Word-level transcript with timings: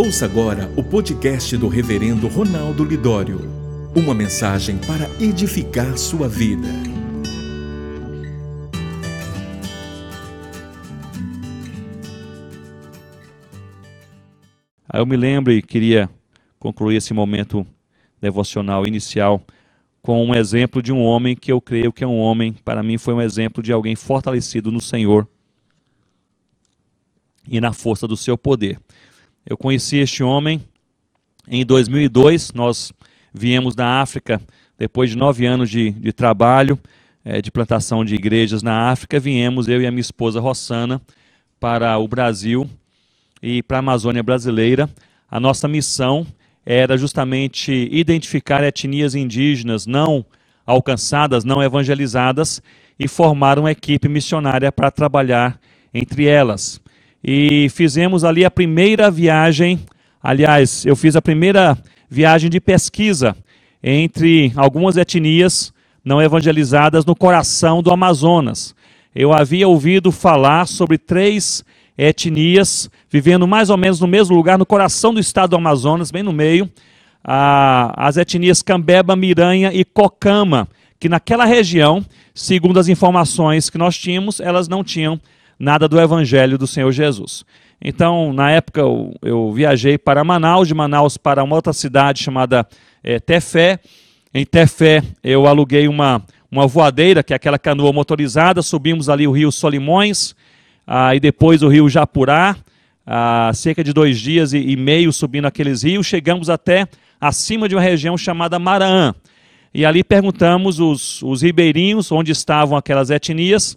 Ouça 0.00 0.26
agora 0.26 0.72
o 0.76 0.84
podcast 0.84 1.56
do 1.56 1.66
Reverendo 1.66 2.28
Ronaldo 2.28 2.84
Lidório. 2.84 3.40
Uma 3.96 4.14
mensagem 4.14 4.78
para 4.78 5.10
edificar 5.20 5.98
sua 5.98 6.28
vida. 6.28 6.68
Eu 14.94 15.04
me 15.04 15.16
lembro 15.16 15.52
e 15.52 15.60
queria 15.60 16.08
concluir 16.60 16.98
esse 16.98 17.12
momento 17.12 17.66
devocional 18.20 18.86
inicial 18.86 19.42
com 20.00 20.24
um 20.24 20.32
exemplo 20.32 20.80
de 20.80 20.92
um 20.92 21.02
homem 21.02 21.34
que 21.34 21.50
eu 21.50 21.60
creio 21.60 21.92
que 21.92 22.04
é 22.04 22.06
um 22.06 22.20
homem, 22.20 22.52
para 22.52 22.84
mim 22.84 22.98
foi 22.98 23.14
um 23.14 23.20
exemplo 23.20 23.60
de 23.60 23.72
alguém 23.72 23.96
fortalecido 23.96 24.70
no 24.70 24.80
Senhor 24.80 25.26
e 27.48 27.60
na 27.60 27.72
força 27.72 28.06
do 28.06 28.16
seu 28.16 28.38
poder. 28.38 28.78
Eu 29.48 29.56
conheci 29.56 29.96
este 29.96 30.22
homem 30.22 30.60
em 31.48 31.64
2002. 31.64 32.52
Nós 32.52 32.92
viemos 33.32 33.74
da 33.74 34.02
África 34.02 34.42
depois 34.76 35.08
de 35.08 35.16
nove 35.16 35.46
anos 35.46 35.70
de, 35.70 35.90
de 35.90 36.12
trabalho, 36.12 36.78
é, 37.24 37.40
de 37.40 37.50
plantação 37.50 38.04
de 38.04 38.14
igrejas 38.14 38.62
na 38.62 38.90
África. 38.90 39.18
Viemos, 39.18 39.66
eu 39.66 39.80
e 39.80 39.86
a 39.86 39.90
minha 39.90 40.02
esposa 40.02 40.38
Rossana, 40.38 41.00
para 41.58 41.96
o 41.96 42.06
Brasil 42.06 42.68
e 43.42 43.62
para 43.62 43.78
a 43.78 43.80
Amazônia 43.80 44.22
brasileira. 44.22 44.86
A 45.30 45.40
nossa 45.40 45.66
missão 45.66 46.26
era 46.66 46.98
justamente 46.98 47.88
identificar 47.90 48.62
etnias 48.62 49.14
indígenas 49.14 49.86
não 49.86 50.26
alcançadas, 50.66 51.42
não 51.42 51.62
evangelizadas 51.62 52.60
e 52.98 53.08
formar 53.08 53.58
uma 53.58 53.70
equipe 53.70 54.08
missionária 54.10 54.70
para 54.70 54.90
trabalhar 54.90 55.58
entre 55.94 56.26
elas 56.26 56.82
e 57.22 57.68
fizemos 57.70 58.24
ali 58.24 58.44
a 58.44 58.50
primeira 58.50 59.10
viagem. 59.10 59.80
Aliás, 60.22 60.84
eu 60.86 60.96
fiz 60.96 61.16
a 61.16 61.22
primeira 61.22 61.76
viagem 62.08 62.48
de 62.50 62.60
pesquisa 62.60 63.36
entre 63.82 64.52
algumas 64.56 64.96
etnias 64.96 65.72
não 66.04 66.22
evangelizadas 66.22 67.04
no 67.04 67.14
coração 67.14 67.82
do 67.82 67.92
Amazonas. 67.92 68.74
Eu 69.14 69.32
havia 69.32 69.68
ouvido 69.68 70.10
falar 70.10 70.66
sobre 70.66 70.96
três 70.96 71.64
etnias 71.96 72.88
vivendo 73.10 73.46
mais 73.48 73.70
ou 73.70 73.76
menos 73.76 74.00
no 74.00 74.06
mesmo 74.06 74.36
lugar, 74.36 74.58
no 74.58 74.66
coração 74.66 75.12
do 75.12 75.20
estado 75.20 75.50
do 75.50 75.56
Amazonas, 75.56 76.10
bem 76.10 76.22
no 76.22 76.32
meio. 76.32 76.70
as 77.24 78.16
etnias 78.16 78.62
Cambeba, 78.62 79.16
Miranha 79.16 79.72
e 79.72 79.84
Cocama, 79.84 80.68
que 81.00 81.08
naquela 81.08 81.44
região, 81.44 82.04
segundo 82.34 82.78
as 82.78 82.88
informações 82.88 83.68
que 83.68 83.78
nós 83.78 83.96
tínhamos, 83.96 84.40
elas 84.40 84.68
não 84.68 84.84
tinham 84.84 85.20
nada 85.58 85.88
do 85.88 86.00
Evangelho 86.00 86.56
do 86.56 86.66
Senhor 86.66 86.92
Jesus. 86.92 87.44
Então, 87.80 88.32
na 88.32 88.50
época, 88.50 88.80
eu, 88.80 89.14
eu 89.22 89.52
viajei 89.52 89.96
para 89.96 90.24
Manaus, 90.24 90.68
de 90.68 90.74
Manaus 90.74 91.16
para 91.16 91.42
uma 91.42 91.54
outra 91.54 91.72
cidade 91.72 92.22
chamada 92.22 92.66
é, 93.02 93.20
Tefé. 93.20 93.78
Em 94.34 94.44
Tefé, 94.44 95.02
eu 95.22 95.46
aluguei 95.46 95.88
uma, 95.88 96.22
uma 96.50 96.66
voadeira, 96.66 97.22
que 97.22 97.32
é 97.32 97.36
aquela 97.36 97.58
canoa 97.58 97.92
motorizada, 97.92 98.62
subimos 98.62 99.08
ali 99.08 99.26
o 99.26 99.32
rio 99.32 99.52
Solimões, 99.52 100.34
ah, 100.86 101.14
e 101.14 101.20
depois 101.20 101.62
o 101.62 101.68
rio 101.68 101.88
Japurá, 101.88 102.56
ah, 103.06 103.50
cerca 103.54 103.84
de 103.84 103.92
dois 103.92 104.18
dias 104.18 104.52
e, 104.52 104.58
e 104.58 104.76
meio 104.76 105.12
subindo 105.12 105.46
aqueles 105.46 105.82
rios, 105.82 106.06
chegamos 106.06 106.50
até 106.50 106.86
acima 107.20 107.68
de 107.68 107.74
uma 107.74 107.82
região 107.82 108.16
chamada 108.16 108.58
Maraã. 108.58 109.14
E 109.72 109.84
ali 109.84 110.02
perguntamos 110.02 110.80
os, 110.80 111.22
os 111.22 111.42
ribeirinhos 111.42 112.10
onde 112.10 112.32
estavam 112.32 112.76
aquelas 112.76 113.10
etnias, 113.10 113.76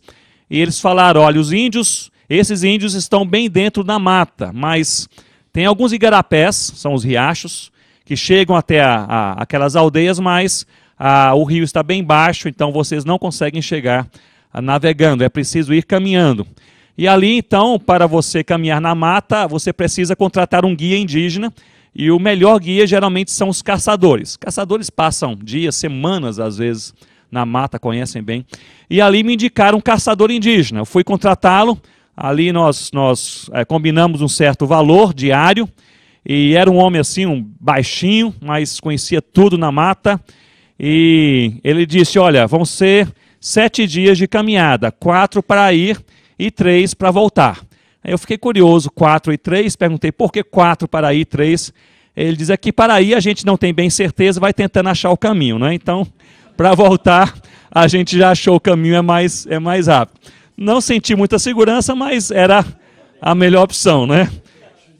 e 0.52 0.60
eles 0.60 0.82
falaram: 0.82 1.22
olha, 1.22 1.40
os 1.40 1.54
índios, 1.54 2.12
esses 2.30 2.62
índios 2.62 2.94
estão 2.94 3.26
bem 3.26 3.50
dentro 3.50 3.84
da 3.84 3.98
mata, 3.98 4.52
mas 4.54 5.08
tem 5.54 5.66
alguns 5.66 5.94
igarapés, 5.94 6.74
são 6.76 6.94
os 6.94 7.06
riachos, 7.06 7.72
que 8.04 8.18
chegam 8.18 8.56
até 8.56 8.82
a, 8.82 9.06
a, 9.06 9.32
aquelas 9.42 9.78
aldeias, 9.78 10.20
mas 10.20 10.68
a, 11.00 11.34
o 11.34 11.46
rio 11.46 11.64
está 11.64 11.82
bem 11.82 12.04
baixo, 12.04 12.50
então 12.50 12.72
vocês 12.72 13.06
não 13.06 13.18
conseguem 13.18 13.62
chegar 13.62 14.06
navegando, 14.62 15.24
é 15.24 15.30
preciso 15.30 15.74
ir 15.74 15.84
caminhando. 15.84 16.46
E 16.98 17.08
ali, 17.08 17.38
então, 17.38 17.80
para 17.80 18.06
você 18.06 18.44
caminhar 18.44 18.82
na 18.82 18.94
mata, 18.94 19.48
você 19.48 19.72
precisa 19.72 20.16
contratar 20.16 20.66
um 20.66 20.76
guia 20.76 20.98
indígena. 20.98 21.52
E 21.96 22.12
o 22.12 22.20
melhor 22.20 22.60
guia 22.60 22.86
geralmente 22.86 23.32
são 23.32 23.50
os 23.50 23.62
caçadores. 23.62 24.38
Caçadores 24.38 24.90
passam 24.90 25.36
dias, 25.36 25.76
semanas, 25.76 26.40
às 26.40 26.58
vezes, 26.58 26.94
na 27.32 27.46
mata, 27.46 27.80
conhecem 27.80 28.22
bem. 28.22 28.46
E 28.90 29.00
ali 29.00 29.24
me 29.24 29.34
indicaram 29.34 29.78
um 29.78 29.82
caçador 29.82 30.30
indígena. 30.30 30.82
Eu 30.82 30.86
fui 30.86 31.04
contratá-lo, 31.04 31.80
ali 32.16 32.52
nós, 32.52 32.92
nós 32.92 33.50
é, 33.54 33.64
combinamos 33.64 34.22
um 34.22 34.28
certo 34.28 34.68
valor 34.68 35.14
diário, 35.14 35.68
e 36.26 36.54
era 36.56 36.70
um 36.70 36.76
homem 36.76 37.00
assim, 37.00 37.26
um 37.26 37.48
baixinho, 37.60 38.36
mas 38.42 38.80
conhecia 38.80 39.22
tudo 39.22 39.58
na 39.58 39.72
mata. 39.72 40.20
E 40.80 41.54
ele 41.64 41.86
disse: 41.86 42.20
Olha, 42.20 42.46
vão 42.46 42.64
ser 42.64 43.08
sete 43.40 43.88
dias 43.88 44.18
de 44.18 44.28
caminhada, 44.28 44.92
quatro 44.92 45.42
para 45.42 45.74
ir 45.74 46.00
e 46.38 46.52
três 46.52 46.94
para 46.94 47.10
voltar. 47.10 47.60
Aí 48.04 48.12
eu 48.12 48.18
fiquei 48.18 48.38
curioso, 48.38 48.92
quatro 48.92 49.34
e 49.34 49.38
três, 49.38 49.76
perguntei 49.76 50.12
por 50.12 50.32
que 50.32 50.44
quatro 50.44 50.88
para 50.88 51.14
ir 51.14 51.22
e 51.22 51.26
três. 51.26 51.74
Ele 52.16 52.36
diz 52.36 52.50
que 52.60 52.72
para 52.72 53.02
ir 53.02 53.16
a 53.16 53.20
gente 53.20 53.46
não 53.46 53.58
tem 53.58 53.74
bem 53.74 53.90
certeza, 53.90 54.40
vai 54.40 54.54
tentando 54.54 54.90
achar 54.90 55.12
o 55.12 55.18
caminho, 55.18 55.58
né? 55.58 55.74
Então 55.74 56.06
para 56.62 56.76
voltar, 56.76 57.34
a 57.72 57.88
gente 57.88 58.16
já 58.16 58.30
achou 58.30 58.58
o 58.58 58.60
caminho 58.60 58.94
é 58.94 59.02
mais, 59.02 59.48
é 59.48 59.58
mais 59.58 59.88
rápido. 59.88 60.20
Não 60.56 60.80
senti 60.80 61.16
muita 61.16 61.40
segurança, 61.40 61.96
mas 61.96 62.30
era 62.30 62.64
a 63.20 63.34
melhor 63.34 63.64
opção, 63.64 64.06
né? 64.06 64.30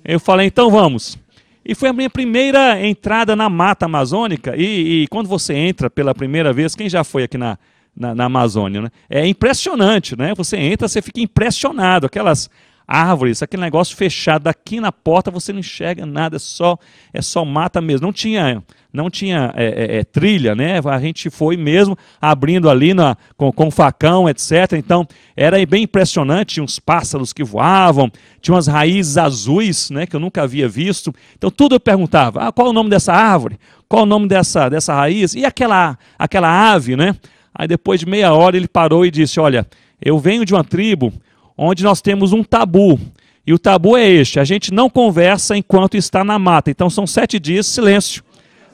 Eu 0.04 0.20
falei, 0.20 0.48
então 0.48 0.72
vamos. 0.72 1.20
E 1.64 1.76
foi 1.76 1.90
a 1.90 1.94
minha 1.94 2.10
primeira 2.10 2.84
entrada 2.84 3.36
na 3.36 3.48
mata 3.48 3.86
amazônica. 3.86 4.56
E, 4.58 5.04
e 5.04 5.08
quando 5.10 5.28
você 5.28 5.54
entra 5.54 5.88
pela 5.88 6.16
primeira 6.16 6.52
vez, 6.52 6.74
quem 6.74 6.90
já 6.90 7.04
foi 7.04 7.26
aqui 7.26 7.38
na, 7.38 7.60
na, 7.96 8.16
na, 8.16 8.26
Amazônia, 8.26 8.82
né? 8.82 8.90
É 9.08 9.28
impressionante, 9.28 10.18
né? 10.18 10.34
Você 10.36 10.58
entra, 10.58 10.88
você 10.88 11.00
fica 11.00 11.22
impressionado. 11.22 12.08
Aquelas 12.08 12.50
árvores, 12.88 13.42
aquele 13.42 13.62
negócio 13.62 13.96
fechado, 13.96 14.44
daqui 14.44 14.80
na 14.80 14.92
porta 14.92 15.32
você 15.32 15.54
não 15.54 15.60
enxerga 15.60 16.06
nada, 16.06 16.36
é 16.36 16.40
só, 16.40 16.78
é 17.14 17.22
só 17.22 17.46
mata 17.46 17.80
mesmo. 17.80 18.06
Não 18.06 18.14
tinha, 18.14 18.62
não 18.92 19.10
tinha 19.10 19.54
é, 19.56 19.66
é, 19.66 19.98
é, 20.00 20.04
trilha, 20.04 20.54
né? 20.54 20.80
A 20.84 21.00
gente 21.00 21.30
foi 21.30 21.56
mesmo 21.56 21.98
abrindo 22.22 22.70
ali 22.70 22.94
na, 22.94 23.16
com, 23.38 23.52
com 23.52 23.72
facão, 23.72 24.28
etc. 24.30 24.74
Então 24.74 25.08
era 25.36 25.64
bem 25.66 25.84
impressionante, 25.84 26.56
tinha 26.56 26.64
uns 26.64 26.80
pássaros 26.80 27.32
que 27.32 27.44
voavam, 27.44 28.12
tinha 28.42 28.56
umas 28.56 28.68
raízes 28.68 29.18
azuis, 29.18 29.90
né? 29.90 30.06
Que 30.06 30.16
eu 30.16 30.20
nunca 30.20 30.44
havia 30.44 30.68
visto. 30.68 31.14
Então 31.38 31.50
tudo 31.50 31.76
eu 31.76 31.80
perguntava: 31.80 32.48
ah, 32.48 32.52
qual 32.52 32.68
é 32.68 32.70
o 32.72 32.74
nome 32.74 32.90
dessa 32.90 33.14
árvore? 33.14 33.58
Qual 33.88 34.02
é 34.02 34.04
o 34.04 34.08
nome 34.08 34.28
dessa, 34.28 34.70
dessa 34.70 34.94
raiz? 34.94 35.34
E 35.34 35.46
aquela, 35.46 35.98
aquela 36.18 36.74
ave, 36.74 36.96
né? 36.96 37.16
Aí 37.54 37.68
depois 37.68 38.00
de 38.00 38.06
meia 38.06 38.34
hora 38.34 38.58
ele 38.58 38.68
parou 38.68 39.06
e 39.06 39.12
disse: 39.12 39.40
Olha, 39.40 39.68
eu 40.02 40.18
venho 40.18 40.46
de 40.46 40.54
uma 40.54 40.64
tribo 40.64 41.14
onde 41.58 41.84
nós 41.84 42.02
temos 42.02 42.34
um 42.34 42.44
tabu. 42.44 43.00
E 43.46 43.54
o 43.54 43.60
tabu 43.60 43.98
é 43.98 44.08
este: 44.08 44.40
a 44.40 44.44
gente 44.44 44.74
não 44.74 44.90
conversa 44.90 45.58
enquanto 45.58 45.96
está 45.96 46.24
na 46.24 46.38
mata. 46.38 46.70
Então 46.72 46.90
são 46.90 47.08
sete 47.08 47.40
dias 47.40 47.66
silêncio. 47.66 48.24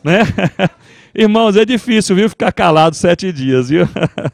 Né? 0.04 0.20
Irmãos, 1.16 1.56
é 1.56 1.66
difícil, 1.66 2.16
viu, 2.16 2.30
ficar 2.30 2.52
calado 2.52 2.96
sete 2.96 3.32
dias, 3.32 3.70
viu? 3.70 3.88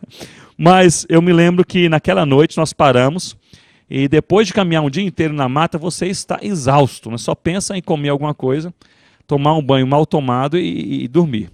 Mas 0.57 1.05
eu 1.09 1.21
me 1.21 1.33
lembro 1.33 1.65
que 1.65 1.87
naquela 1.89 2.25
noite 2.25 2.57
nós 2.57 2.73
paramos 2.73 3.35
e 3.89 4.07
depois 4.07 4.47
de 4.47 4.53
caminhar 4.53 4.83
um 4.83 4.89
dia 4.89 5.03
inteiro 5.03 5.33
na 5.33 5.47
mata, 5.47 5.77
você 5.77 6.07
está 6.07 6.39
exausto, 6.41 7.11
né? 7.11 7.17
só 7.17 7.35
pensa 7.35 7.77
em 7.77 7.81
comer 7.81 8.09
alguma 8.09 8.33
coisa, 8.33 8.73
tomar 9.27 9.53
um 9.53 9.61
banho 9.61 9.85
mal 9.85 10.05
tomado 10.05 10.57
e, 10.57 11.03
e 11.03 11.07
dormir. 11.07 11.51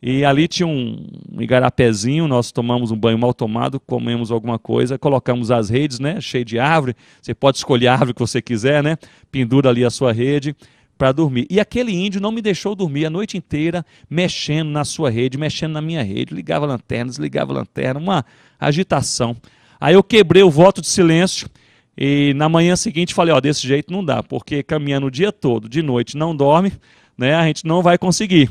E 0.00 0.24
ali 0.24 0.46
tinha 0.46 0.66
um, 0.66 1.06
igarapézinho, 1.40 2.28
nós 2.28 2.52
tomamos 2.52 2.92
um 2.92 2.96
banho 2.96 3.18
mal 3.18 3.34
tomado, 3.34 3.80
comemos 3.80 4.30
alguma 4.30 4.58
coisa, 4.58 4.96
colocamos 4.96 5.50
as 5.50 5.68
redes, 5.68 5.98
né, 5.98 6.20
cheio 6.20 6.44
de 6.44 6.58
árvore. 6.58 6.94
Você 7.20 7.34
pode 7.34 7.58
escolher 7.58 7.88
a 7.88 7.92
árvore 7.92 8.14
que 8.14 8.20
você 8.20 8.40
quiser, 8.40 8.82
né? 8.82 8.96
Pendura 9.30 9.70
ali 9.70 9.84
a 9.84 9.90
sua 9.90 10.12
rede 10.12 10.54
para 10.96 11.12
dormir. 11.12 11.46
E 11.50 11.58
aquele 11.60 11.92
índio 11.92 12.20
não 12.20 12.32
me 12.32 12.42
deixou 12.42 12.74
dormir 12.74 13.06
a 13.06 13.10
noite 13.10 13.36
inteira, 13.36 13.84
mexendo 14.10 14.68
na 14.68 14.84
sua 14.84 15.10
rede, 15.10 15.38
mexendo 15.38 15.72
na 15.72 15.80
minha 15.80 16.02
rede, 16.02 16.34
ligava 16.34 16.64
a 16.64 16.68
lanterna, 16.68 17.10
desligava 17.10 17.52
a 17.52 17.56
lanterna, 17.56 18.00
uma 18.00 18.24
agitação. 18.58 19.36
Aí 19.80 19.94
eu 19.94 20.02
quebrei 20.02 20.42
o 20.42 20.50
voto 20.50 20.80
de 20.80 20.88
silêncio 20.88 21.48
e 21.96 22.32
na 22.34 22.48
manhã 22.48 22.74
seguinte 22.74 23.14
falei, 23.14 23.32
ó, 23.32 23.40
desse 23.40 23.66
jeito 23.66 23.92
não 23.92 24.04
dá, 24.04 24.22
porque 24.22 24.62
caminhando 24.62 25.06
o 25.06 25.10
dia 25.10 25.32
todo, 25.32 25.68
de 25.68 25.82
noite 25.82 26.16
não 26.16 26.34
dorme, 26.34 26.72
né? 27.16 27.34
A 27.34 27.44
gente 27.46 27.64
não 27.64 27.80
vai 27.80 27.96
conseguir. 27.96 28.50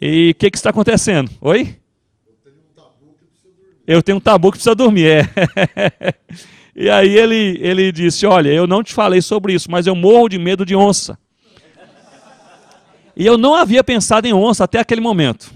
E 0.00 0.30
o 0.30 0.34
que, 0.34 0.50
que 0.50 0.56
está 0.56 0.70
acontecendo? 0.70 1.30
Oi? 1.40 1.76
Eu 3.86 4.02
tenho 4.02 4.18
um 4.18 4.20
tabu 4.20 4.50
que 4.50 4.58
precisa 4.58 4.74
dormir. 4.74 5.06
É. 5.06 6.14
e 6.74 6.88
aí 6.88 7.16
ele, 7.16 7.58
ele 7.60 7.92
disse: 7.92 8.24
Olha, 8.24 8.48
eu 8.48 8.66
não 8.66 8.82
te 8.82 8.94
falei 8.94 9.20
sobre 9.20 9.52
isso, 9.52 9.70
mas 9.70 9.86
eu 9.86 9.94
morro 9.94 10.28
de 10.28 10.38
medo 10.38 10.64
de 10.64 10.74
onça. 10.74 11.18
E 13.16 13.26
eu 13.26 13.36
não 13.36 13.54
havia 13.54 13.84
pensado 13.84 14.26
em 14.26 14.32
onça 14.32 14.64
até 14.64 14.78
aquele 14.78 15.00
momento. 15.00 15.52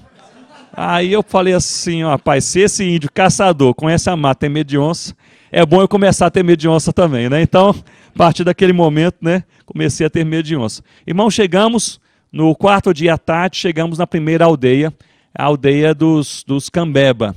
Aí 0.76 1.12
eu 1.12 1.23
falei 1.23 1.55
assim: 1.55 2.02
ó, 2.02 2.11
rapaz, 2.11 2.44
se 2.44 2.61
esse 2.61 2.85
índio 2.85 3.11
caçador 3.12 3.75
conhece 3.75 4.11
a 4.11 4.17
mata, 4.17 4.41
tem 4.41 4.50
medo 4.50 4.67
de 4.67 4.76
onça, 4.76 5.17
é 5.50 5.64
bom 5.64 5.81
eu 5.81 5.88
começar 5.88 6.26
a 6.26 6.31
ter 6.31 6.43
medo 6.43 6.58
de 6.58 6.69
onça 6.69 6.93
também, 6.93 7.31
né? 7.31 7.41
Então, 7.41 7.70
a 7.70 8.19
partir 8.19 8.44
daquele 8.44 8.73
momento, 8.73 9.17
né, 9.23 9.44
comecei 9.64 10.05
a 10.05 10.11
ter 10.11 10.25
medo 10.25 10.43
de 10.43 10.56
onça. 10.56 10.82
Irmão, 11.06 11.31
chegamos 11.31 12.00
no 12.35 12.53
quarto 12.53 12.93
dia 12.93 13.15
à 13.15 13.19
tarde, 13.19 13.57
chegamos 13.57 13.97
na 13.97 14.09
primeira 14.09 14.45
aldeia, 14.45 14.93
a 15.33 15.45
aldeia 15.45 15.95
dos, 15.95 16.43
dos 16.45 16.69
Cambeba. 16.69 17.33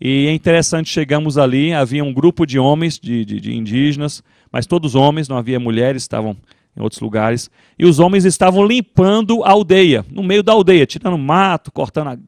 E 0.00 0.26
é 0.26 0.32
interessante, 0.32 0.88
chegamos 0.88 1.36
ali, 1.36 1.74
havia 1.74 2.02
um 2.02 2.14
grupo 2.14 2.46
de 2.46 2.58
homens, 2.58 2.98
de, 2.98 3.26
de, 3.26 3.40
de 3.40 3.54
indígenas, 3.54 4.22
mas 4.50 4.64
todos 4.64 4.94
homens, 4.94 5.28
não 5.28 5.36
havia 5.36 5.60
mulheres, 5.60 6.00
estavam 6.00 6.34
em 6.74 6.80
outros 6.80 7.02
lugares. 7.02 7.50
E 7.78 7.84
os 7.84 7.98
homens 7.98 8.24
estavam 8.24 8.64
limpando 8.64 9.44
a 9.44 9.50
aldeia, 9.50 10.02
no 10.10 10.22
meio 10.22 10.42
da 10.42 10.52
aldeia, 10.52 10.86
tirando 10.86 11.18
mato, 11.18 11.70
cortando 11.70 12.08
a, 12.08 12.18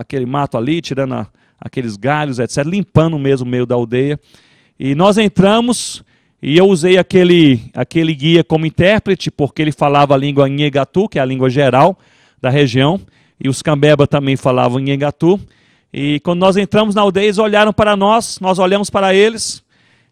aquele 0.00 0.24
mato 0.24 0.56
ali, 0.56 0.80
tirando 0.80 1.12
a, 1.12 1.26
aqueles 1.60 1.98
galhos, 1.98 2.38
etc., 2.38 2.64
limpando 2.64 3.18
mesmo 3.18 3.46
o 3.46 3.50
meio 3.50 3.66
da 3.66 3.74
aldeia. 3.74 4.18
E 4.80 4.94
nós 4.94 5.18
entramos 5.18 6.02
e 6.42 6.56
eu 6.56 6.66
usei 6.66 6.98
aquele, 6.98 7.70
aquele 7.74 8.14
guia 8.14 8.44
como 8.44 8.66
intérprete, 8.66 9.30
porque 9.30 9.62
ele 9.62 9.72
falava 9.72 10.14
a 10.14 10.16
língua 10.16 10.48
Nhegatu, 10.48 11.08
que 11.08 11.18
é 11.18 11.22
a 11.22 11.24
língua 11.24 11.48
geral 11.48 11.98
da 12.40 12.50
região, 12.50 13.00
e 13.42 13.48
os 13.48 13.62
Cambeba 13.62 14.06
também 14.06 14.36
falavam 14.36 14.78
Nhegatu. 14.78 15.40
E 15.92 16.20
quando 16.20 16.40
nós 16.40 16.56
entramos 16.56 16.94
na 16.94 17.00
aldeia, 17.00 17.26
eles 17.26 17.38
olharam 17.38 17.72
para 17.72 17.96
nós, 17.96 18.38
nós 18.40 18.58
olhamos 18.58 18.90
para 18.90 19.14
eles, 19.14 19.62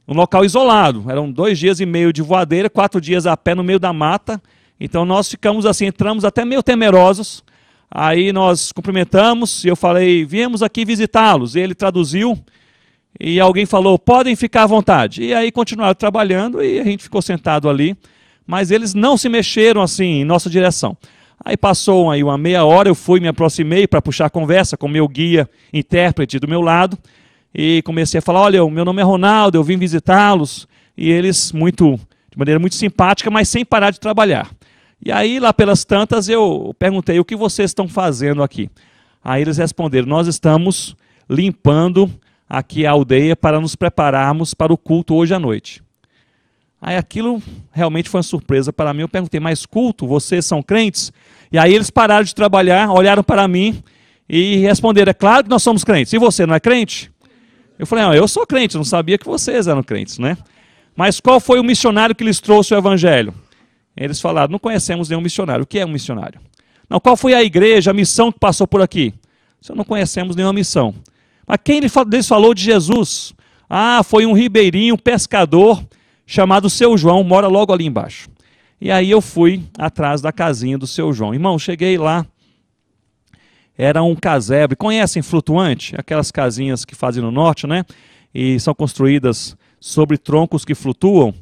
um 0.09 0.15
local 0.15 0.45
isolado. 0.45 1.05
Eram 1.09 1.31
dois 1.31 1.59
dias 1.59 1.81
e 1.81 1.87
meio 1.87 2.13
de 2.13 2.23
voadeira, 2.23 2.71
quatro 2.71 3.01
dias 3.01 3.27
a 3.27 3.37
pé 3.37 3.55
no 3.55 3.65
meio 3.65 3.79
da 3.79 3.93
mata. 3.93 4.43
Então 4.81 5.05
nós 5.05 5.29
ficamos 5.29 5.67
assim, 5.67 5.87
entramos 5.87 6.25
até 6.25 6.45
meio 6.45 6.63
temerosos. 6.63 7.45
Aí 7.91 8.33
nós 8.33 8.73
cumprimentamos 8.73 9.65
e 9.65 9.69
eu 9.69 9.77
falei, 9.77 10.25
viemos 10.25 10.63
aqui 10.63 10.85
visitá-los. 10.85 11.55
E 11.55 11.61
ele 11.61 11.75
traduziu 11.75 12.39
e 13.19 13.39
alguém 13.39 13.65
falou, 13.67 13.99
podem 13.99 14.35
ficar 14.35 14.65
à 14.65 14.67
vontade. 14.67 15.23
E 15.23 15.35
aí 15.35 15.53
continuaram 15.53 15.95
trabalhando 15.95 16.63
e 16.63 16.81
a 16.81 16.85
gente 16.85 17.05
ficou 17.05 17.23
sentado 17.23 17.69
ali. 17.69 17.97
Mas 18.47 18.71
eles 18.71 18.93
não 18.93 19.17
se 19.17 19.29
mexeram 19.29 19.81
assim 19.81 20.21
em 20.21 20.25
nossa 20.25 20.51
direção. 20.51 20.97
Aí 21.43 21.57
passou 21.57 22.11
aí 22.11 22.23
uma 22.23 22.37
meia 22.37 22.65
hora, 22.65 22.89
eu 22.89 22.95
fui, 22.95 23.21
me 23.21 23.29
aproximei 23.29 23.87
para 23.87 24.03
puxar 24.03 24.27
a 24.27 24.31
conversa 24.31 24.77
com 24.77 24.89
meu 24.89 25.07
guia, 25.09 25.49
intérprete 25.73 26.39
do 26.39 26.49
meu 26.49 26.61
lado 26.61 26.99
e 27.55 27.83
comecei 27.83 28.19
a 28.19 28.23
falar: 28.23 28.41
olha, 28.41 28.65
o 28.65 28.71
meu 28.71 28.85
nome 28.85 29.01
é 29.01 29.05
Ronaldo, 29.05 29.57
eu 29.57 29.63
vim 29.63 29.79
visitá-los. 29.79 30.67
E 30.97 31.11
eles, 31.11 31.53
muito, 31.53 31.99
de 32.31 32.39
maneira 32.39 32.59
muito 32.59 32.75
simpática, 32.75 33.31
mas 33.31 33.49
sem 33.49 33.65
parar 33.65 33.91
de 33.91 34.01
trabalhar. 34.01 34.51
E 35.05 35.13
aí, 35.13 35.39
lá 35.39 35.53
pelas 35.53 35.85
tantas, 35.85 36.29
eu 36.29 36.75
perguntei: 36.79 37.19
o 37.21 37.25
que 37.25 37.37
vocês 37.37 37.71
estão 37.71 37.87
fazendo 37.87 38.43
aqui? 38.43 38.69
Aí 39.23 39.43
eles 39.43 39.57
responderam: 39.57 40.07
nós 40.07 40.27
estamos 40.27 40.97
limpando 41.29 42.11
aqui 42.59 42.87
a 42.87 42.91
aldeia 42.91 43.37
para 43.37 43.61
nos 43.61 43.75
prepararmos 43.75 44.55
para 44.55 44.73
o 44.73 44.79
culto 44.79 45.15
hoje 45.15 45.35
à 45.35 45.39
noite. 45.39 45.83
Aí 46.81 46.97
aquilo 46.97 47.43
realmente 47.73 48.09
foi 48.09 48.19
uma 48.19 48.25
surpresa 48.25 48.73
para 48.73 48.93
mim. 48.93 49.03
Eu 49.03 49.09
perguntei: 49.09 49.41
mas 49.41 49.65
culto? 49.65 50.07
Vocês 50.07 50.45
são 50.45 50.63
crentes? 50.63 51.13
E 51.51 51.59
aí 51.59 51.75
eles 51.75 51.91
pararam 51.91 52.25
de 52.25 52.35
trabalhar, 52.35 52.91
olharam 52.91 53.23
para 53.23 53.49
mim 53.49 53.83
e 54.29 54.57
responderam: 54.59 55.11
é 55.11 55.15
claro 55.15 55.45
que 55.45 55.51
nós 55.51 55.63
somos 55.63 55.83
crentes. 55.83 56.13
E 56.13 56.19
você 56.19 56.45
não 56.47 56.55
é 56.55 56.61
crente? 56.61 57.11
Eu 57.79 57.87
falei, 57.87 58.05
ah, 58.05 58.15
eu 58.15 58.29
sou 58.29 58.47
crente, 58.47 58.77
não 58.77 58.85
sabia 58.85 59.19
que 59.19 59.27
vocês 59.27 59.67
eram 59.67 59.83
crentes, 59.83 60.19
né? 60.19 60.39
Mas 60.97 61.19
qual 61.19 61.41
foi 61.41 61.59
o 61.59 61.65
missionário 61.65 62.15
que 62.15 62.23
lhes 62.23 62.41
trouxe 62.41 62.73
o 62.73 62.79
evangelho? 62.79 63.35
Eles 63.97 64.21
falaram, 64.21 64.53
não 64.53 64.59
conhecemos 64.59 65.09
nenhum 65.09 65.21
missionário. 65.21 65.65
O 65.65 65.67
que 65.67 65.81
é 65.81 65.87
um 65.87 65.89
missionário? 65.89 66.41
Não, 66.89 67.01
qual 67.01 67.17
foi 67.17 67.35
a 67.35 67.43
igreja, 67.43 67.91
a 67.91 67.95
missão 67.95 68.31
que 68.31 68.39
passou 68.39 68.67
por 68.67 68.81
aqui? 68.81 69.13
Se 69.61 69.75
não 69.75 69.85
conhecemos 69.85 70.37
nenhuma 70.37 70.53
missão. 70.53 70.95
Mas 71.47 71.59
quem 71.63 71.81
lhes 71.81 72.29
falou 72.29 72.55
de 72.55 72.63
Jesus? 72.63 73.35
Ah, 73.69 74.03
foi 74.03 74.27
um 74.27 74.33
ribeirinho, 74.33 74.97
pescador, 74.97 75.85
chamado 76.27 76.71
Seu 76.71 76.97
João, 76.97 77.23
mora 77.25 77.47
logo 77.47 77.73
ali 77.73 77.87
embaixo. 77.87 78.29
E 78.81 78.91
aí 78.91 79.11
eu 79.11 79.21
fui 79.21 79.63
atrás 79.79 80.21
da 80.21 80.33
casinha 80.33 80.77
do 80.77 80.87
Seu 80.87 81.13
João. 81.13 81.33
Irmão, 81.33 81.59
cheguei 81.59 81.97
lá, 81.97 82.27
era 83.77 84.03
um 84.03 84.15
casebre. 84.15 84.77
Conhecem 84.77 85.23
flutuante? 85.23 85.95
Aquelas 85.97 86.31
casinhas 86.31 86.85
que 86.85 86.95
fazem 86.95 87.23
no 87.23 87.31
norte, 87.31 87.67
né? 87.67 87.85
E 88.35 88.59
são 88.61 88.75
construídas 88.75 89.57
sobre 89.81 90.17
troncos 90.17 90.65
que 90.65 90.75
flutuam 90.75 91.35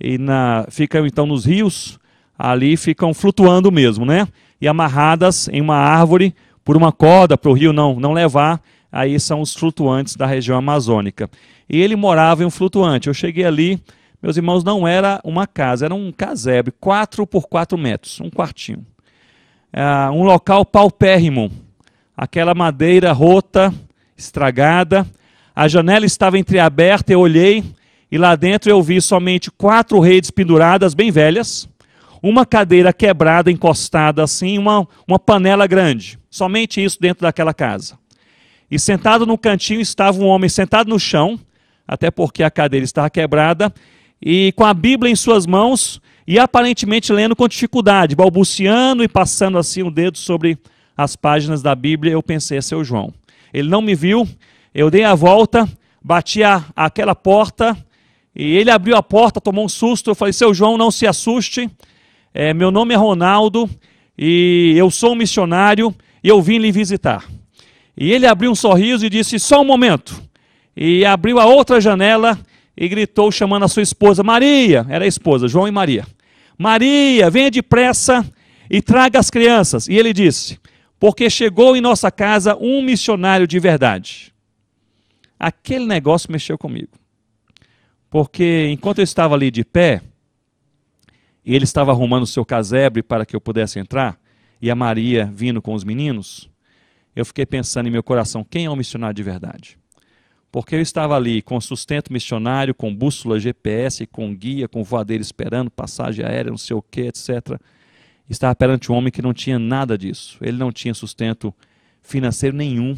e 0.00 0.18
na, 0.18 0.66
ficam 0.68 1.06
então 1.06 1.24
nos 1.26 1.44
rios, 1.46 1.98
ali 2.38 2.76
ficam 2.76 3.14
flutuando 3.14 3.72
mesmo, 3.72 4.04
né? 4.04 4.28
E 4.60 4.68
amarradas 4.68 5.48
em 5.48 5.60
uma 5.60 5.76
árvore 5.76 6.34
por 6.64 6.76
uma 6.76 6.92
corda 6.92 7.38
para 7.38 7.50
o 7.50 7.54
rio 7.54 7.72
não, 7.72 7.98
não 7.98 8.12
levar. 8.12 8.60
Aí 8.96 9.20
são 9.20 9.42
os 9.42 9.52
flutuantes 9.52 10.16
da 10.16 10.24
região 10.24 10.56
amazônica. 10.56 11.28
E 11.68 11.82
ele 11.82 11.94
morava 11.94 12.42
em 12.42 12.46
um 12.46 12.50
flutuante. 12.50 13.08
Eu 13.08 13.12
cheguei 13.12 13.44
ali, 13.44 13.78
meus 14.22 14.38
irmãos, 14.38 14.64
não 14.64 14.88
era 14.88 15.20
uma 15.22 15.46
casa, 15.46 15.84
era 15.84 15.94
um 15.94 16.10
casebre, 16.10 16.72
4 16.80 17.26
por 17.26 17.46
4 17.46 17.76
metros, 17.76 18.18
um 18.22 18.30
quartinho. 18.30 18.86
Ah, 19.70 20.10
um 20.10 20.22
local 20.22 20.64
paupérrimo, 20.64 21.52
aquela 22.16 22.54
madeira 22.54 23.12
rota, 23.12 23.70
estragada. 24.16 25.06
A 25.54 25.68
janela 25.68 26.06
estava 26.06 26.38
entreaberta, 26.38 27.12
eu 27.12 27.20
olhei 27.20 27.62
e 28.10 28.16
lá 28.16 28.34
dentro 28.34 28.70
eu 28.70 28.82
vi 28.82 29.02
somente 29.02 29.50
quatro 29.50 30.00
redes 30.00 30.30
penduradas, 30.30 30.94
bem 30.94 31.10
velhas, 31.10 31.68
uma 32.22 32.46
cadeira 32.46 32.94
quebrada, 32.94 33.50
encostada 33.50 34.22
assim, 34.24 34.56
uma, 34.56 34.88
uma 35.06 35.18
panela 35.18 35.66
grande. 35.66 36.18
Somente 36.30 36.82
isso 36.82 36.98
dentro 36.98 37.24
daquela 37.24 37.52
casa. 37.52 37.98
E 38.70 38.78
sentado 38.78 39.24
no 39.24 39.38
cantinho 39.38 39.80
estava 39.80 40.18
um 40.18 40.26
homem 40.26 40.48
sentado 40.48 40.88
no 40.88 40.98
chão, 40.98 41.38
até 41.86 42.10
porque 42.10 42.42
a 42.42 42.50
cadeira 42.50 42.84
estava 42.84 43.08
quebrada, 43.08 43.72
e 44.20 44.52
com 44.52 44.64
a 44.64 44.74
Bíblia 44.74 45.12
em 45.12 45.16
suas 45.16 45.46
mãos 45.46 46.00
e 46.26 46.38
aparentemente 46.38 47.12
lendo 47.12 47.36
com 47.36 47.46
dificuldade, 47.46 48.16
balbuciando 48.16 49.04
e 49.04 49.08
passando 49.08 49.58
assim 49.58 49.82
o 49.82 49.90
dedo 49.90 50.18
sobre 50.18 50.58
as 50.96 51.14
páginas 51.14 51.62
da 51.62 51.74
Bíblia, 51.74 52.12
eu 52.12 52.22
pensei, 52.22 52.58
é 52.58 52.60
seu 52.60 52.82
João. 52.82 53.12
Ele 53.52 53.68
não 53.68 53.80
me 53.80 53.94
viu, 53.94 54.26
eu 54.74 54.90
dei 54.90 55.04
a 55.04 55.14
volta, 55.14 55.68
bati 56.02 56.42
a, 56.42 56.64
aquela 56.74 57.14
porta, 57.14 57.76
e 58.34 58.56
ele 58.56 58.70
abriu 58.70 58.96
a 58.96 59.02
porta, 59.02 59.40
tomou 59.40 59.64
um 59.64 59.68
susto. 59.68 60.10
Eu 60.10 60.14
falei, 60.14 60.32
seu 60.32 60.52
João, 60.52 60.76
não 60.76 60.90
se 60.90 61.06
assuste, 61.06 61.70
é, 62.34 62.52
meu 62.52 62.70
nome 62.70 62.92
é 62.92 62.96
Ronaldo, 62.96 63.70
e 64.18 64.74
eu 64.76 64.90
sou 64.90 65.12
um 65.12 65.16
missionário, 65.16 65.94
e 66.24 66.28
eu 66.28 66.42
vim 66.42 66.58
lhe 66.58 66.72
visitar. 66.72 67.24
E 67.96 68.12
ele 68.12 68.26
abriu 68.26 68.50
um 68.50 68.54
sorriso 68.54 69.06
e 69.06 69.10
disse, 69.10 69.38
só 69.38 69.62
um 69.62 69.64
momento. 69.64 70.22
E 70.76 71.04
abriu 71.04 71.38
a 71.40 71.46
outra 71.46 71.80
janela 71.80 72.38
e 72.76 72.88
gritou, 72.88 73.32
chamando 73.32 73.64
a 73.64 73.68
sua 73.68 73.82
esposa, 73.82 74.22
Maria, 74.22 74.84
era 74.88 75.04
a 75.04 75.08
esposa, 75.08 75.48
João 75.48 75.66
e 75.66 75.70
Maria. 75.70 76.06
Maria, 76.58 77.30
venha 77.30 77.50
depressa 77.50 78.24
e 78.70 78.82
traga 78.82 79.18
as 79.18 79.30
crianças. 79.30 79.88
E 79.88 79.94
ele 79.94 80.12
disse: 80.12 80.58
porque 80.98 81.28
chegou 81.28 81.76
em 81.76 81.80
nossa 81.80 82.10
casa 82.10 82.56
um 82.56 82.82
missionário 82.82 83.46
de 83.46 83.58
verdade. 83.58 84.32
Aquele 85.38 85.86
negócio 85.86 86.32
mexeu 86.32 86.56
comigo. 86.56 86.92
Porque 88.08 88.68
enquanto 88.70 88.98
eu 88.98 89.04
estava 89.04 89.34
ali 89.34 89.50
de 89.50 89.64
pé, 89.64 90.00
ele 91.44 91.64
estava 91.64 91.90
arrumando 91.90 92.22
o 92.22 92.26
seu 92.26 92.44
casebre 92.44 93.02
para 93.02 93.26
que 93.26 93.36
eu 93.36 93.40
pudesse 93.40 93.78
entrar, 93.78 94.18
e 94.60 94.70
a 94.70 94.74
Maria 94.74 95.30
vindo 95.32 95.60
com 95.60 95.74
os 95.74 95.84
meninos, 95.84 96.48
eu 97.16 97.24
fiquei 97.24 97.44
pensando 97.44 97.88
em 97.88 97.90
meu 97.90 98.02
coração: 98.02 98.44
quem 98.48 98.66
é 98.66 98.70
um 98.70 98.76
missionário 98.76 99.14
de 99.14 99.22
verdade? 99.24 99.78
Porque 100.52 100.76
eu 100.76 100.80
estava 100.80 101.16
ali 101.16 101.42
com 101.42 101.60
sustento 101.60 102.12
missionário, 102.12 102.74
com 102.74 102.94
bússola 102.94 103.40
GPS, 103.40 104.06
com 104.06 104.32
guia, 104.34 104.68
com 104.68 104.84
voadeira 104.84 105.20
esperando, 105.20 105.70
passagem 105.70 106.24
aérea, 106.24 106.50
não 106.50 106.58
sei 106.58 106.76
o 106.76 106.82
que, 106.82 107.00
etc 107.00 107.58
estava 108.28 108.54
perante 108.54 108.90
um 108.90 108.94
homem 108.94 109.10
que 109.10 109.22
não 109.22 109.32
tinha 109.32 109.58
nada 109.58 109.96
disso. 109.96 110.38
Ele 110.40 110.56
não 110.56 110.72
tinha 110.72 110.94
sustento 110.94 111.54
financeiro 112.02 112.56
nenhum. 112.56 112.96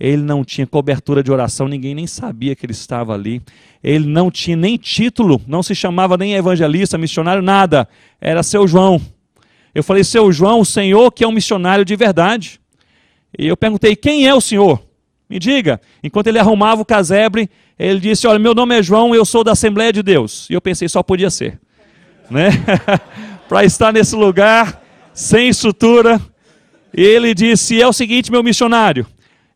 Ele 0.00 0.22
não 0.22 0.44
tinha 0.44 0.66
cobertura 0.66 1.22
de 1.22 1.30
oração, 1.30 1.68
ninguém 1.68 1.94
nem 1.94 2.06
sabia 2.06 2.56
que 2.56 2.66
ele 2.66 2.72
estava 2.72 3.14
ali. 3.14 3.40
Ele 3.84 4.06
não 4.06 4.30
tinha 4.30 4.56
nem 4.56 4.76
título, 4.76 5.40
não 5.46 5.62
se 5.62 5.74
chamava 5.74 6.16
nem 6.16 6.34
evangelista, 6.34 6.98
missionário, 6.98 7.42
nada. 7.42 7.88
Era 8.20 8.42
seu 8.42 8.66
João. 8.66 9.00
Eu 9.74 9.84
falei, 9.84 10.02
seu 10.02 10.32
João, 10.32 10.60
o 10.60 10.64
Senhor 10.64 11.10
que 11.12 11.22
é 11.22 11.28
um 11.28 11.32
missionário 11.32 11.84
de 11.84 11.94
verdade. 11.94 12.60
E 13.38 13.46
eu 13.46 13.56
perguntei, 13.56 13.96
quem 13.96 14.26
é 14.26 14.34
o 14.34 14.40
Senhor? 14.40 14.82
Me 15.28 15.38
diga. 15.38 15.80
Enquanto 16.02 16.26
ele 16.26 16.38
arrumava 16.38 16.82
o 16.82 16.84
casebre, 16.84 17.48
ele 17.78 17.98
disse: 17.98 18.26
Olha, 18.26 18.38
meu 18.38 18.54
nome 18.54 18.78
é 18.78 18.82
João, 18.82 19.14
eu 19.14 19.24
sou 19.24 19.42
da 19.42 19.52
Assembleia 19.52 19.90
de 19.90 20.02
Deus. 20.02 20.46
E 20.50 20.52
eu 20.52 20.60
pensei, 20.60 20.88
só 20.88 21.02
podia 21.02 21.30
ser. 21.30 21.58
Né? 22.30 22.50
para 23.48 23.64
estar 23.64 23.92
nesse 23.92 24.14
lugar 24.16 24.82
sem 25.12 25.48
estrutura. 25.48 26.20
E 26.94 27.02
ele 27.02 27.34
disse: 27.34 27.80
É 27.80 27.86
o 27.86 27.92
seguinte, 27.92 28.30
meu 28.30 28.42
missionário. 28.42 29.06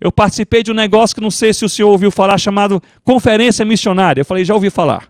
Eu 0.00 0.12
participei 0.12 0.62
de 0.62 0.70
um 0.70 0.74
negócio 0.74 1.14
que 1.14 1.22
não 1.22 1.30
sei 1.30 1.54
se 1.54 1.64
o 1.64 1.68
senhor 1.68 1.90
ouviu 1.90 2.10
falar, 2.10 2.36
chamado 2.36 2.82
Conferência 3.02 3.64
Missionária. 3.64 4.20
Eu 4.20 4.24
falei: 4.24 4.44
Já 4.44 4.54
ouvi 4.54 4.70
falar. 4.70 5.08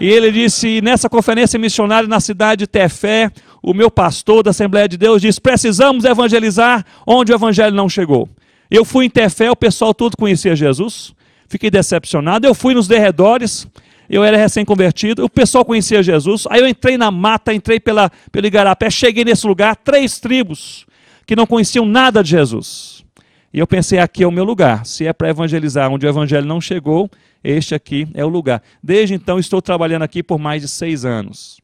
E 0.00 0.08
ele 0.08 0.30
disse: 0.30 0.80
Nessa 0.80 1.08
conferência 1.08 1.58
missionária 1.58 2.08
na 2.08 2.20
cidade 2.20 2.60
de 2.60 2.66
Tefé, 2.66 3.30
o 3.62 3.74
meu 3.74 3.90
pastor 3.90 4.42
da 4.42 4.50
Assembleia 4.50 4.88
de 4.88 4.96
Deus 4.96 5.22
disse: 5.22 5.40
Precisamos 5.40 6.04
evangelizar 6.04 6.84
onde 7.06 7.32
o 7.32 7.34
evangelho 7.34 7.74
não 7.74 7.88
chegou. 7.88 8.28
Eu 8.70 8.84
fui 8.84 9.06
em 9.06 9.10
Tefé, 9.10 9.50
o 9.50 9.56
pessoal 9.56 9.94
todo 9.94 10.16
conhecia 10.16 10.54
Jesus. 10.56 11.14
Fiquei 11.48 11.70
decepcionado. 11.70 12.46
Eu 12.46 12.54
fui 12.54 12.74
nos 12.74 12.88
derredores, 12.88 13.68
eu 14.08 14.22
era 14.24 14.36
recém-convertido, 14.36 15.24
o 15.24 15.30
pessoal 15.30 15.64
conhecia 15.64 16.02
Jesus, 16.02 16.46
aí 16.50 16.60
eu 16.60 16.68
entrei 16.68 16.96
na 16.96 17.10
mata, 17.10 17.52
entrei 17.52 17.80
pela, 17.80 18.10
pelo 18.30 18.46
Igarapé, 18.46 18.90
cheguei 18.90 19.24
nesse 19.24 19.46
lugar, 19.46 19.76
três 19.76 20.18
tribos 20.18 20.86
que 21.26 21.34
não 21.34 21.46
conheciam 21.46 21.84
nada 21.84 22.22
de 22.22 22.30
Jesus. 22.30 23.04
E 23.52 23.58
eu 23.58 23.66
pensei, 23.66 23.98
aqui 23.98 24.22
é 24.22 24.26
o 24.26 24.32
meu 24.32 24.44
lugar. 24.44 24.84
Se 24.84 25.06
é 25.06 25.12
para 25.12 25.30
evangelizar 25.30 25.90
onde 25.90 26.06
o 26.06 26.08
evangelho 26.08 26.46
não 26.46 26.60
chegou, 26.60 27.10
este 27.42 27.74
aqui 27.74 28.08
é 28.14 28.24
o 28.24 28.28
lugar. 28.28 28.62
Desde 28.82 29.14
então 29.14 29.38
estou 29.38 29.62
trabalhando 29.62 30.02
aqui 30.02 30.22
por 30.22 30.38
mais 30.38 30.62
de 30.62 30.68
seis 30.68 31.04
anos. 31.04 31.60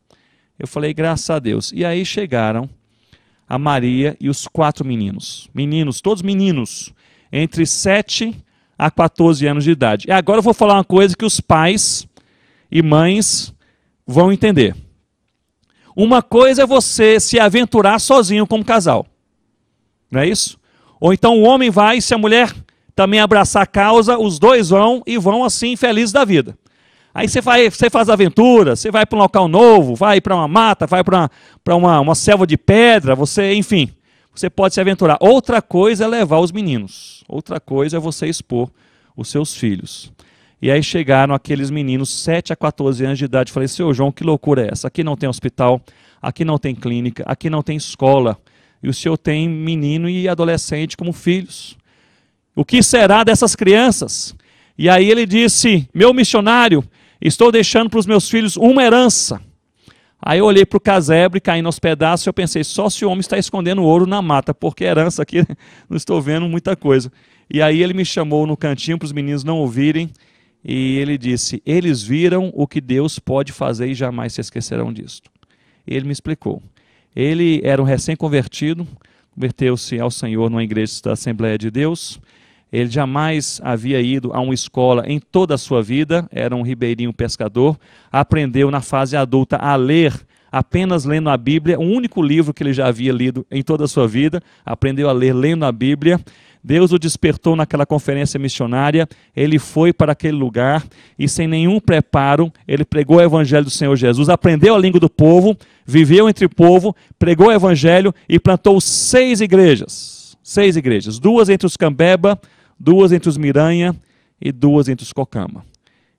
Eu 0.59 0.67
falei, 0.67 0.95
graças 0.95 1.29
a 1.29 1.39
Deus. 1.39 1.73
E 1.75 1.85
aí 1.85 2.05
chegaram 2.05 2.69
a 3.49 3.59
Maria 3.59 4.17
e 4.21 4.29
os 4.29 4.47
quatro 4.47 4.85
meninos. 4.85 5.51
Meninos, 5.53 6.01
todos 6.01 6.23
meninos, 6.23 6.93
entre 7.31 7.67
7 7.67 8.35
a 8.79 8.91
14 8.91 9.47
anos 9.47 9.65
de 9.65 9.71
idade. 9.71 10.07
E 10.09 10.13
agora 10.13 10.39
eu 10.39 10.43
vou 10.43 10.55
falar 10.55 10.75
uma 10.75 10.85
coisa 10.85 11.17
que 11.17 11.25
os 11.25 11.41
pais 11.41 12.07
e 12.71 12.83
mães 12.83 13.53
vão 14.07 14.33
entender. 14.33 14.75
Uma 15.95 16.23
coisa 16.23 16.63
é 16.63 16.67
você 16.67 17.21
se 17.21 17.39
aventurar 17.39 17.99
sozinho 17.99 18.47
como 18.47 18.65
casal. 18.65 19.07
Não 20.11 20.21
é 20.21 20.29
isso? 20.29 20.59
Ou 21.03 21.13
então 21.13 21.37
o 21.37 21.43
homem 21.43 21.69
vai, 21.69 22.01
se 22.01 22.15
a 22.15 22.17
mulher 22.17 22.55
também 22.95 23.19
abraçar 23.19 23.65
a 23.65 23.67
causa, 23.67 24.17
os 24.17 24.39
dois 24.39 24.69
vão 24.69 25.03
e 25.05 25.19
vão 25.19 25.43
assim 25.43 25.75
felizes 25.75 26.13
da 26.13 26.25
vida. 26.25 26.57
Aí 27.13 27.29
você, 27.29 27.41
vai, 27.41 27.69
você 27.69 27.91
faz 27.91 28.09
aventura, 28.09 28.77
você 28.77 28.89
vai 28.89 29.05
para 29.05 29.19
um 29.19 29.23
local 29.23 29.49
novo, 29.49 29.97
vai 29.97 30.21
para 30.21 30.37
uma 30.37 30.47
mata, 30.47 30.87
vai 30.87 31.03
para 31.03 31.29
uma, 31.67 31.75
uma, 31.75 32.01
uma 32.01 32.15
selva 32.15 32.47
de 32.47 32.57
pedra, 32.57 33.17
você, 33.17 33.53
enfim, 33.53 33.91
você 34.33 34.49
pode 34.49 34.75
se 34.75 34.81
aventurar. 34.81 35.19
Outra 35.21 35.61
coisa 35.61 36.05
é 36.05 36.07
levar 36.07 36.39
os 36.39 36.53
meninos, 36.53 37.25
outra 37.29 37.59
coisa 37.59 37.97
é 37.97 38.01
você 38.01 38.29
expor 38.29 38.71
os 39.17 39.27
seus 39.27 39.57
filhos. 39.57 40.13
E 40.63 40.71
aí 40.71 40.85
chegaram 40.85 41.35
aqueles 41.35 41.69
meninos, 41.69 42.11
7 42.11 42.53
a 42.53 42.57
14 42.57 43.05
anos 43.05 43.19
de 43.19 43.25
idade, 43.25 43.51
falei, 43.51 43.67
seu 43.67 43.93
João, 43.93 44.13
que 44.13 44.23
loucura 44.23 44.67
é 44.67 44.69
essa? 44.71 44.87
Aqui 44.87 45.03
não 45.03 45.17
tem 45.17 45.29
hospital, 45.29 45.81
aqui 46.23 46.45
não 46.45 46.59
tem 46.59 46.77
clínica, 46.77 47.25
aqui 47.27 47.51
não 47.51 47.61
tem 47.61 47.77
escola, 47.77 48.39
e 48.83 48.89
o 48.89 48.95
senhor 48.95 49.17
tem 49.17 49.49
menino 49.49 50.09
e 50.09 50.29
adolescente 50.29 50.97
como 50.97 51.13
filhos. 51.13 51.77
O 52.55 52.65
que 52.65 52.83
será 52.83 53.25
dessas 53.25 53.55
crianças? 53.55 54.35
E 54.77 54.89
aí 54.89 55.11
ele 55.11 55.27
disse, 55.27 55.89
meu 55.95 56.13
missionário, 56.13 56.85
Estou 57.23 57.53
deixando 57.53 57.89
para 57.89 58.01
os 58.01 58.07
meus 58.07 58.29
filhos 58.29 58.57
uma 58.57 58.83
herança. 58.83 59.41
Aí 60.21 60.41
eu 60.41 60.45
olhei 60.45 60.67
para 60.67 60.77
o 60.77 60.81
casebre 60.81 61.41
caindo 61.41 61.67
aos 61.67 61.79
pedaços 61.79 62.27
e 62.27 62.29
eu 62.29 62.35
pensei, 62.35 62.65
só 62.65 62.91
se 62.91 63.05
o 63.05 63.09
homem 63.09 63.21
está 63.21 63.39
escondendo 63.39 63.83
ouro 63.85 64.07
na 64.07 64.21
mata, 64.21 64.53
porque 64.53 64.83
herança 64.83 65.23
aqui 65.23 65.47
não 65.89 65.97
estou 65.97 66.21
vendo 66.21 66.49
muita 66.49 66.75
coisa. 66.75 67.13
E 67.49 67.63
aí 67.63 67.81
ele 67.81 67.95
me 67.95 68.05
chamou 68.05 68.45
no 68.45 68.57
cantinho 68.57 68.99
para 68.99 69.07
os 69.07 69.13
meninos 69.13 69.45
não 69.45 69.59
ouvirem 69.59 70.11
e 70.65 70.97
ele 70.97 71.17
disse: 71.17 71.63
Eles 71.65 72.03
viram 72.03 72.51
o 72.55 72.67
que 72.67 72.81
Deus 72.81 73.21
pode 73.21 73.53
fazer 73.53 73.87
e 73.87 73.95
jamais 73.95 74.33
se 74.33 74.41
esquecerão 74.41 74.93
disso. 74.93 75.23
Ele 75.87 76.07
me 76.07 76.13
explicou. 76.13 76.61
Ele 77.15 77.61
era 77.65 77.81
um 77.81 77.85
recém-convertido, 77.85 78.87
converteu-se 79.35 79.99
ao 79.99 80.11
Senhor 80.11 80.51
numa 80.51 80.63
igreja 80.63 81.01
da 81.03 81.13
Assembleia 81.13 81.59
de 81.59 81.71
Deus 81.71 82.21
ele 82.73 82.89
jamais 82.89 83.61
havia 83.63 84.01
ido 84.01 84.33
a 84.33 84.41
uma 84.41 84.55
escola 84.55 85.05
em 85.07 85.21
toda 85.21 85.55
a 85.55 85.59
sua 85.59 85.83
vida, 85.83 86.27
era 86.33 86.57
um 86.57 86.63
ribeirinho 86.63 87.13
pescador. 87.13 87.79
Aprendeu 88.11 88.71
na 88.71 88.81
fase 88.81 89.15
adulta 89.15 89.59
a 89.59 89.77
ler, 89.77 90.15
apenas 90.51 91.05
lendo 91.05 91.29
a 91.29 91.37
Bíblia, 91.37 91.79
o 91.79 91.83
único 91.83 92.23
livro 92.23 92.55
que 92.55 92.63
ele 92.63 92.73
já 92.73 92.87
havia 92.87 93.13
lido 93.13 93.47
em 93.51 93.63
toda 93.63 93.85
a 93.85 93.89
sua 93.89 94.09
vida. 94.09 94.43
Aprendeu 94.65 95.11
a 95.11 95.13
ler 95.13 95.35
lendo 95.35 95.67
a 95.67 95.71
Bíblia. 95.71 96.19
Deus 96.65 96.93
o 96.93 96.99
despertou 96.99 97.57
naquela 97.57 97.85
conferência 97.85 98.39
missionária, 98.39 99.09
ele 99.35 99.59
foi 99.59 99.93
para 99.93 100.13
aquele 100.13 100.37
lugar 100.37 100.85
e, 101.19 101.29
sem 101.29 101.49
nenhum 101.49 101.81
preparo, 101.81 102.53
ele 102.69 102.85
pregou 102.85 103.17
o 103.17 103.21
evangelho 103.21 103.65
do 103.65 103.71
Senhor 103.71 103.97
Jesus, 103.97 104.29
aprendeu 104.29 104.75
a 104.75 104.79
língua 104.79 105.01
do 105.01 105.11
povo, 105.11 105.57
viveu 105.85 106.29
entre 106.29 106.47
o 106.47 106.49
povo, 106.49 106.95
pregou 107.19 107.49
o 107.49 107.53
evangelho 107.53 108.15
e 108.29 108.39
plantou 108.39 108.81
seis 108.81 109.41
igrejas. 109.41 110.37
Seis 110.43 110.77
igrejas, 110.77 111.19
duas 111.19 111.49
entre 111.49 111.67
os 111.67 111.77
Cambeba, 111.77 112.41
duas 112.79 113.13
entre 113.13 113.29
os 113.29 113.37
Miranha 113.37 113.95
e 114.41 114.53
duas 114.53 114.89
entre 114.89 115.05
os 115.05 115.13
Cocama. 115.13 115.65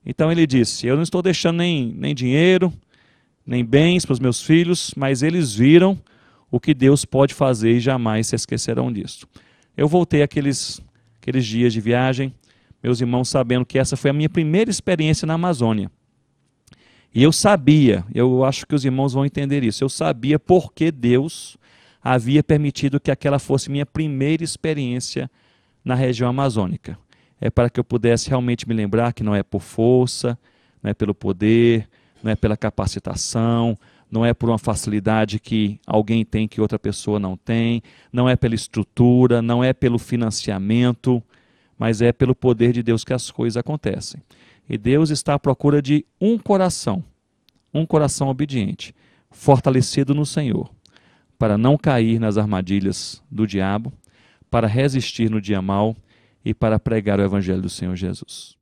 Então 0.04 0.30
ele 0.30 0.46
disse: 0.46 0.86
Eu 0.86 0.96
não 0.96 1.02
estou 1.02 1.22
deixando 1.22 1.58
nem, 1.58 1.94
nem 1.96 2.14
dinheiro, 2.14 2.72
nem 3.46 3.64
bens 3.64 4.04
para 4.04 4.12
os 4.12 4.20
meus 4.20 4.42
filhos, 4.42 4.92
mas 4.96 5.22
eles 5.22 5.54
viram 5.54 5.98
o 6.50 6.60
que 6.60 6.72
Deus 6.72 7.04
pode 7.04 7.34
fazer 7.34 7.72
e 7.72 7.80
jamais 7.80 8.26
se 8.26 8.36
esquecerão 8.36 8.92
disso. 8.92 9.26
Eu 9.76 9.88
voltei 9.88 10.22
aqueles, 10.22 10.80
aqueles 11.20 11.44
dias 11.44 11.72
de 11.72 11.80
viagem, 11.80 12.32
meus 12.82 13.00
irmãos 13.00 13.28
sabendo 13.28 13.66
que 13.66 13.78
essa 13.78 13.96
foi 13.96 14.10
a 14.10 14.12
minha 14.12 14.28
primeira 14.28 14.70
experiência 14.70 15.26
na 15.26 15.34
Amazônia. 15.34 15.90
E 17.14 17.22
eu 17.22 17.32
sabia, 17.32 18.04
eu 18.14 18.44
acho 18.44 18.66
que 18.66 18.74
os 18.74 18.84
irmãos 18.84 19.12
vão 19.12 19.24
entender 19.24 19.64
isso, 19.64 19.82
eu 19.82 19.88
sabia 19.88 20.38
por 20.38 20.72
que 20.72 20.92
Deus 20.92 21.56
havia 22.02 22.42
permitido 22.42 23.00
que 23.00 23.10
aquela 23.10 23.38
fosse 23.38 23.70
minha 23.70 23.86
primeira 23.86 24.44
experiência 24.44 25.30
na 25.84 25.94
região 25.94 26.28
amazônica. 26.28 26.98
É 27.40 27.50
para 27.50 27.70
que 27.70 27.80
eu 27.80 27.84
pudesse 27.84 28.28
realmente 28.28 28.68
me 28.68 28.74
lembrar 28.74 29.12
que 29.12 29.22
não 29.22 29.34
é 29.34 29.42
por 29.42 29.60
força, 29.60 30.38
não 30.82 30.90
é 30.90 30.94
pelo 30.94 31.14
poder, 31.14 31.88
não 32.22 32.30
é 32.30 32.36
pela 32.36 32.56
capacitação, 32.56 33.76
não 34.10 34.24
é 34.24 34.32
por 34.32 34.48
uma 34.48 34.58
facilidade 34.58 35.38
que 35.40 35.80
alguém 35.86 36.24
tem 36.24 36.46
que 36.46 36.60
outra 36.60 36.78
pessoa 36.78 37.18
não 37.18 37.36
tem, 37.36 37.82
não 38.12 38.28
é 38.28 38.36
pela 38.36 38.54
estrutura, 38.54 39.42
não 39.42 39.62
é 39.62 39.72
pelo 39.72 39.98
financiamento, 39.98 41.22
mas 41.78 42.00
é 42.00 42.12
pelo 42.12 42.34
poder 42.34 42.72
de 42.72 42.82
Deus 42.82 43.04
que 43.04 43.12
as 43.12 43.30
coisas 43.30 43.56
acontecem. 43.56 44.22
E 44.68 44.78
Deus 44.78 45.10
está 45.10 45.34
à 45.34 45.38
procura 45.38 45.82
de 45.82 46.04
um 46.20 46.38
coração, 46.38 47.02
um 47.72 47.84
coração 47.84 48.28
obediente, 48.28 48.94
fortalecido 49.30 50.14
no 50.14 50.24
Senhor, 50.24 50.70
para 51.38 51.58
não 51.58 51.76
cair 51.76 52.20
nas 52.20 52.38
armadilhas 52.38 53.22
do 53.30 53.46
diabo 53.46 53.92
para 54.54 54.68
resistir 54.68 55.28
no 55.28 55.40
dia 55.40 55.60
mal 55.60 55.96
e 56.44 56.54
para 56.54 56.78
pregar 56.78 57.18
o 57.18 57.24
Evangelho 57.24 57.60
do 57.60 57.68
Senhor 57.68 57.96
Jesus. 57.96 58.56